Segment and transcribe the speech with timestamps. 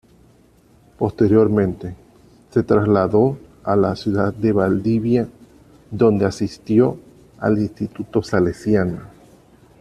[0.97, 1.93] Posteriormente,
[2.51, 5.27] se trasladó a la ciudad de Valdivia,
[5.91, 6.97] donde asistió
[7.37, 9.01] al Instituto Salesiano.